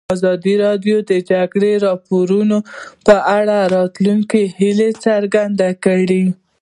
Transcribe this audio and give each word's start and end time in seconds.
ازادي 0.15 0.53
راډیو 0.65 0.97
د 1.03 1.07
د 1.09 1.11
جګړې 1.31 1.71
راپورونه 1.85 2.57
په 3.05 3.15
اړه 3.37 3.57
د 3.65 3.71
راتلونکي 3.75 4.43
هیلې 4.57 4.89
څرګندې 5.05 5.69
کړې. 5.85 6.23